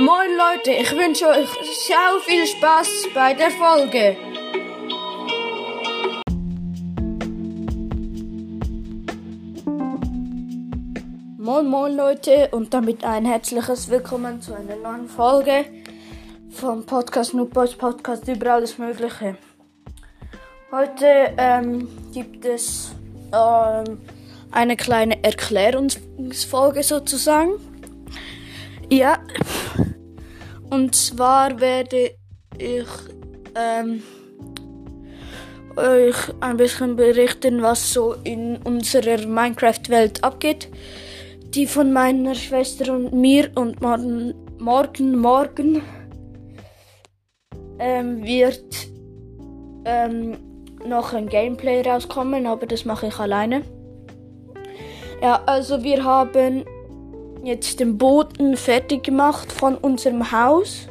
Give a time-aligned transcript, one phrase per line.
[0.00, 1.50] Moin Leute, ich wünsche euch
[1.86, 4.16] sehr viel Spaß bei der Folge.
[11.36, 15.66] Moin Moin Leute und damit ein herzliches Willkommen zu einer neuen Folge
[16.48, 19.36] vom Podcast Noob Boys Podcast über alles Mögliche.
[20.72, 22.92] Heute ähm, gibt es
[23.34, 24.00] ähm,
[24.50, 27.50] eine kleine Erklärungsfolge sozusagen.
[28.92, 29.19] Ja,
[30.70, 32.12] und zwar werde
[32.58, 32.86] ich
[33.54, 34.02] ähm,
[35.76, 40.68] euch ein bisschen berichten, was so in unserer Minecraft-Welt abgeht.
[41.54, 45.82] Die von meiner Schwester und mir und morgen, morgen, morgen
[47.78, 48.88] ähm, wird
[49.84, 50.36] ähm,
[50.86, 53.62] noch ein Gameplay rauskommen, aber das mache ich alleine.
[55.22, 56.64] Ja, also wir haben
[57.42, 60.88] jetzt den Boden fertig gemacht von unserem Haus.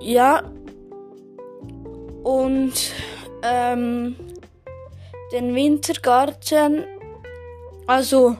[0.00, 0.42] Ja.
[2.22, 2.72] Und
[3.42, 4.16] ähm,
[5.32, 6.84] den Wintergarten,
[7.86, 8.36] also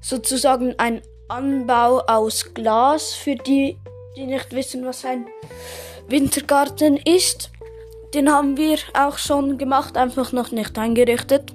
[0.00, 3.76] sozusagen ein Anbau aus Glas für die,
[4.16, 5.26] die nicht wissen, was ein
[6.08, 7.50] Wintergarten ist.
[8.14, 11.52] Den haben wir auch schon gemacht, einfach noch nicht eingerichtet.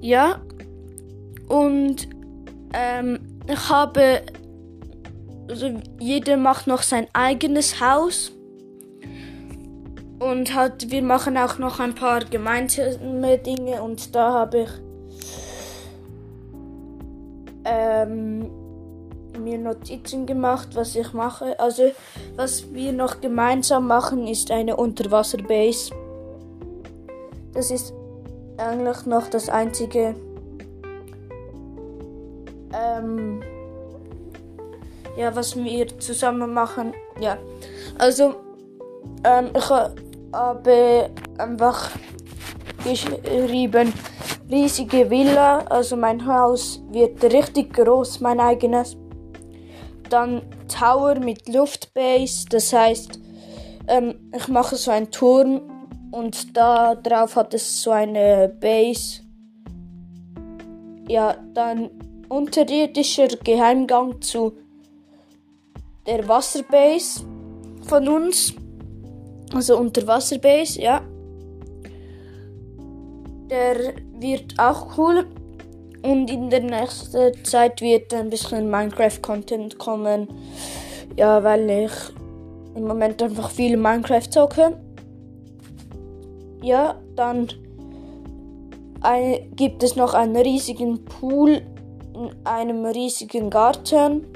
[0.00, 0.42] Ja,
[1.54, 2.08] und
[2.72, 4.22] ähm, ich habe,
[5.48, 8.32] also jeder macht noch sein eigenes Haus.
[10.18, 14.70] Und halt, wir machen auch noch ein paar gemeinsame Dinge und da habe ich
[17.64, 18.50] ähm,
[19.38, 21.60] mir Notizen gemacht, was ich mache.
[21.60, 21.92] Also,
[22.34, 25.94] was wir noch gemeinsam machen, ist eine Unterwasserbase.
[27.52, 27.94] Das ist
[28.56, 30.16] eigentlich noch das einzige
[32.74, 33.42] ähm,
[35.16, 36.92] ja, was wir zusammen machen.
[37.20, 37.38] Ja,
[37.98, 38.34] also
[39.24, 39.70] ähm, ich
[40.32, 41.90] habe einfach
[42.84, 43.92] geschrieben,
[44.50, 48.96] riesige Villa, also mein Haus wird richtig groß, mein eigenes.
[50.10, 53.20] Dann Tower mit Luftbase, das heißt,
[53.88, 55.62] ähm, ich mache so einen Turm
[56.10, 59.20] und da drauf hat es so eine Base.
[61.08, 61.90] Ja, dann
[62.34, 64.52] unterirdischer Geheimgang zu
[66.06, 67.24] der Wasserbase
[67.86, 68.54] von uns.
[69.54, 71.00] Also Unterwasserbase, ja.
[73.48, 75.26] Der wird auch cool.
[76.02, 80.28] Und in der nächsten Zeit wird ein bisschen Minecraft-Content kommen.
[81.16, 81.92] Ja, weil ich
[82.74, 84.76] im Moment einfach viel Minecraft zocke.
[86.62, 87.48] Ja, dann
[89.54, 91.62] gibt es noch einen riesigen Pool
[92.14, 94.26] in einem riesigen Garten.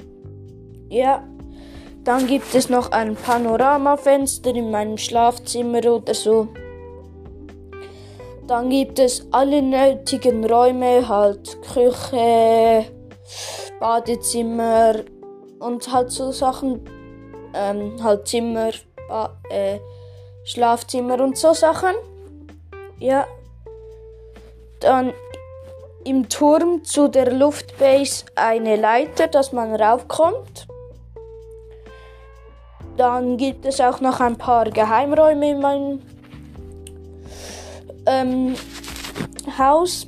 [0.89, 1.23] Ja.
[2.05, 6.49] Dann gibt es noch ein Panoramafenster in meinem Schlafzimmer oder so.
[8.47, 12.87] Dann gibt es alle nötigen Räume, halt Küche,
[13.79, 14.95] Badezimmer
[15.59, 16.81] und halt so Sachen,
[17.53, 18.71] ähm, halt Zimmer,
[19.07, 19.79] ba äh,
[20.45, 21.95] Schlafzimmer und so Sachen.
[22.99, 23.27] Ja.
[24.81, 25.13] Dann
[26.09, 30.67] im Turm zu der Luftbase eine Leiter, dass man raufkommt.
[32.97, 36.03] Dann gibt es auch noch ein paar Geheimräume in meinem
[38.07, 38.55] ähm,
[39.59, 40.07] Haus.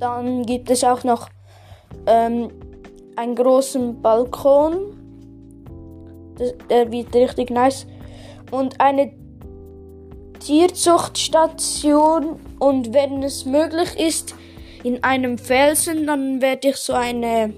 [0.00, 1.28] Dann gibt es auch noch
[2.06, 2.50] ähm,
[3.14, 4.74] einen großen Balkon.
[6.36, 7.86] Das, der wird richtig nice.
[8.50, 9.12] Und eine
[10.44, 14.34] Tierzuchtstation und wenn es möglich ist,
[14.82, 17.54] in einem Felsen, dann werde ich so eine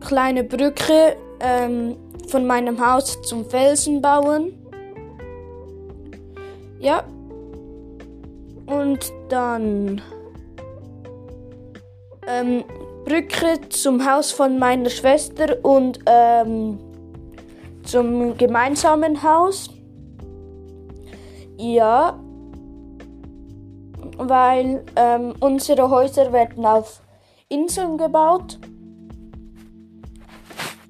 [0.00, 1.96] kleine Brücke ähm,
[2.26, 4.52] von meinem Haus zum Felsen bauen.
[6.80, 7.04] Ja.
[8.66, 10.02] Und dann
[12.26, 12.64] ähm,
[13.04, 16.80] Brücke zum Haus von meiner Schwester und ähm,
[17.84, 19.70] zum gemeinsamen Haus.
[21.62, 22.18] Ja,
[24.18, 27.02] weil ähm, unsere Häuser werden auf
[27.48, 28.58] Inseln gebaut.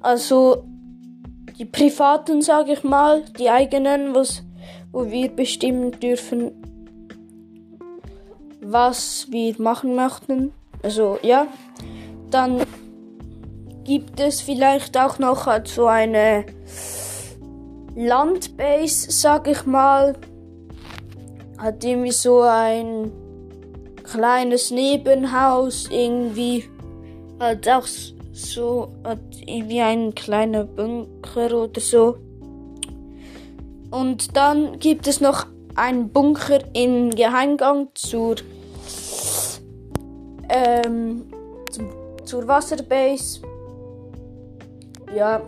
[0.01, 0.65] Also
[1.59, 4.45] die privaten, sage ich mal, die eigenen, was,
[4.93, 6.53] wo wir bestimmen dürfen,
[8.63, 10.55] was wir machen möchten.
[10.83, 11.49] Also ja,
[12.31, 12.63] dann
[13.85, 16.47] gibt es vielleicht auch noch so eine
[17.95, 20.17] Landbase, sag ich mal,
[21.63, 23.13] hat irgendwie so ein
[24.03, 26.65] kleines Nebenhaus irgendwie.
[27.39, 27.87] halt auch
[28.33, 32.17] so hat irgendwie ein kleiner Bunker oder so.
[33.91, 38.37] Und dann gibt es noch einen Bunker im Geheimgang zur,
[40.49, 41.27] ähm,
[41.71, 41.91] zum,
[42.25, 43.41] zur Wasserbase.
[45.15, 45.43] Ja,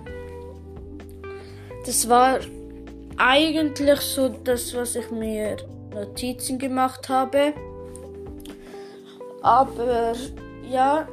[1.86, 2.38] das war
[3.16, 5.56] eigentlich so das, was ich mir
[5.94, 7.54] Notizen gemacht habe.
[9.42, 10.14] Aber
[10.68, 11.06] ja,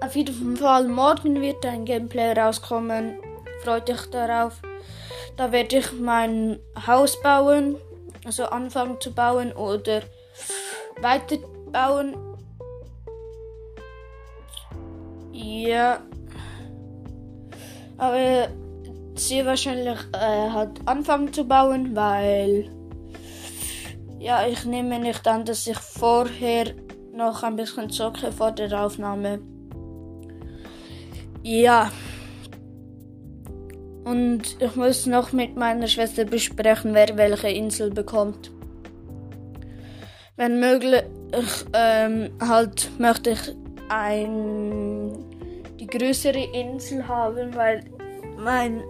[0.00, 3.18] auf jeden Fall morgen wird ein Gameplay rauskommen.
[3.62, 4.60] Freut euch darauf.
[5.36, 7.76] Da werde ich mein Haus bauen,
[8.24, 10.02] also anfangen zu bauen oder
[11.00, 12.16] weiterbauen.
[15.32, 16.00] Ja.
[17.96, 18.48] Aber
[19.14, 22.70] sehr wahrscheinlich äh, halt anfangen zu bauen, weil
[24.24, 26.72] ja, ich nehme nicht an, dass ich vorher
[27.12, 29.40] noch ein bisschen zocke vor der Aufnahme.
[31.42, 31.92] Ja.
[34.04, 38.50] Und ich muss noch mit meiner Schwester besprechen, wer welche Insel bekommt.
[40.36, 41.04] Wenn möglich,
[41.74, 43.54] ähm, halt möchte ich
[43.90, 45.12] ein,
[45.78, 47.84] die größere Insel haben, weil
[48.38, 48.82] mein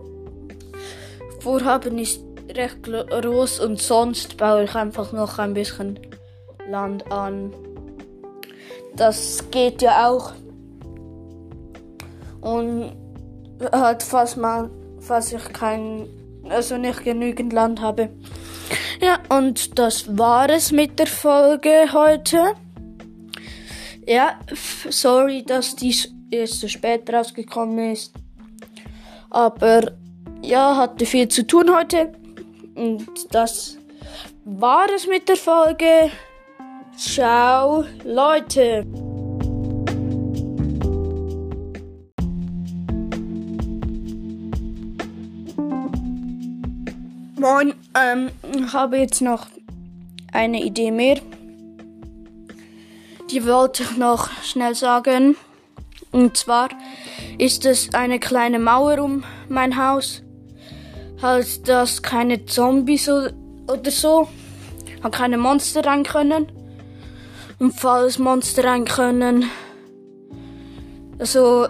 [1.41, 2.23] Vorhaben ist
[2.53, 5.99] recht groß und sonst baue ich einfach noch ein bisschen
[6.69, 7.53] Land an.
[8.97, 10.33] Das geht ja auch.
[12.41, 12.93] Und
[13.73, 14.71] halt, falls man,
[15.01, 16.07] falls ich kein,
[16.49, 18.11] also nicht genügend Land habe.
[19.01, 22.55] Ja, und das war es mit der Folge heute.
[24.07, 24.39] Ja,
[24.91, 28.13] sorry, dass dies erst so spät rausgekommen ist.
[29.31, 29.93] Aber
[30.43, 32.13] ja, hatte viel zu tun heute.
[32.75, 33.79] Und das
[34.45, 36.11] war es mit der Folge.
[36.97, 38.85] Ciao, Leute.
[47.37, 49.47] Moin, ähm, ich habe jetzt noch
[50.33, 51.21] eine Idee mehr.
[53.31, 55.37] Die wollte ich noch schnell sagen.
[56.11, 56.69] Und zwar
[57.39, 60.24] ist es eine kleine Mauer um mein Haus.
[61.23, 64.29] Halt, dass keine Zombies oder so,
[65.03, 66.47] halt keine Monster rein können.
[67.59, 69.51] Und falls Monster rein können,
[71.19, 71.69] also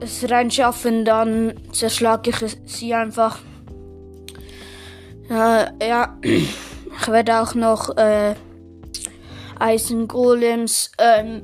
[0.00, 3.38] es reinschaffen, dann zerschlage ich sie einfach.
[5.28, 6.18] Ja, ja.
[6.22, 8.34] ich werde auch noch äh,
[9.58, 11.42] Eisengolems ähm,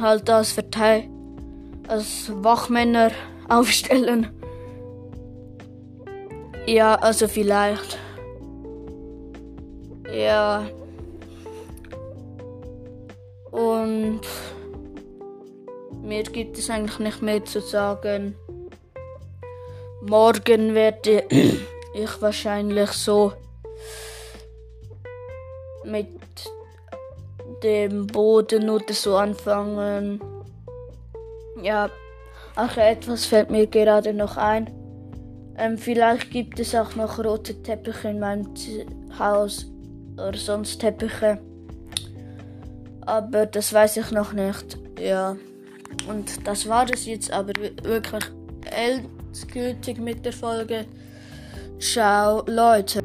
[0.00, 1.08] halt als Verteil
[1.88, 3.10] als Wachmänner
[3.48, 4.28] aufstellen.
[6.66, 7.98] Ja, also vielleicht.
[10.10, 10.66] Ja.
[13.50, 14.20] Und
[16.02, 18.34] mir gibt es eigentlich nicht mehr zu sagen.
[20.00, 21.24] Morgen werde
[21.94, 23.32] ich wahrscheinlich so
[25.84, 26.08] mit
[27.62, 30.20] dem Boden oder so anfangen.
[31.62, 31.90] Ja,
[32.56, 34.83] ach, etwas fällt mir gerade noch ein.
[35.56, 38.48] Ähm, vielleicht gibt es auch noch rote Teppiche in meinem
[39.18, 39.66] Haus
[40.14, 41.38] oder sonst Teppiche.
[43.02, 44.78] Aber das weiß ich noch nicht.
[44.98, 45.36] Ja.
[46.08, 48.24] Und das war es jetzt aber wirklich
[48.70, 50.86] endgültig mit der Folge.
[51.78, 53.03] Ciao, Leute.